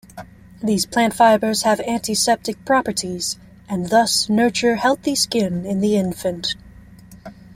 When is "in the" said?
5.63-5.95